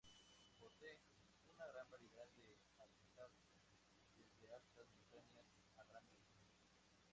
Posee 0.57 0.97
una 1.45 1.67
gran 1.67 1.87
variedad 1.91 2.25
de 2.35 2.57
hábitats, 2.79 3.35
desde 4.17 4.51
altas 4.51 4.87
montañas 4.89 5.45
a 5.77 5.83
grandes 5.83 6.17
ríos. 6.33 6.63